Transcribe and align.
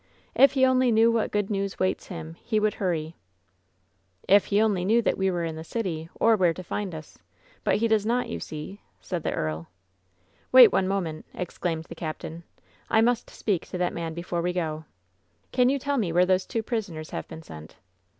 If 0.33 0.53
he 0.53 0.65
only 0.65 0.91
knew 0.91 1.11
what 1.11 1.29
good 1.31 1.51
news 1.51 1.77
waits 1.77 2.07
him 2.07 2.33
he 2.43 2.59
would 2.59 2.73
hurry!" 2.73 3.15
"If 4.27 4.45
he 4.47 4.59
only 4.59 4.83
knew 4.83 4.99
that 5.03 5.15
we 5.15 5.29
were 5.29 5.43
in 5.45 5.55
the 5.57 5.63
city, 5.63 6.09
or 6.15 6.35
where 6.35 6.55
to 6.55 6.63
find 6.63 6.95
us! 6.95 7.19
But 7.63 7.75
he 7.75 7.87
does 7.87 8.03
not, 8.03 8.27
you 8.27 8.39
see," 8.39 8.81
said 8.99 9.21
the 9.21 9.31
earl. 9.31 9.67
"Wait 10.51 10.71
one 10.73 10.87
moment," 10.87 11.27
exclaimed 11.35 11.83
the 11.83 11.93
captain. 11.93 12.43
"I 12.89 13.01
must 13.01 13.29
speak 13.29 13.67
to 13.67 13.77
that 13.77 13.93
man 13.93 14.15
before 14.15 14.41
we 14.41 14.53
go. 14.53 14.85
Can 15.51 15.69
you 15.69 15.77
tell 15.77 15.97
me 15.97 16.11
where 16.11 16.25
those 16.25 16.47
two 16.47 16.63
prisoners 16.63 17.11
have 17.11 17.27
been 17.27 17.43
sent?" 17.43 17.75